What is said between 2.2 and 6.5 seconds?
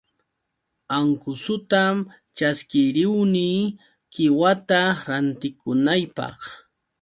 ćhaskiruni qiwata rantikunaypaq.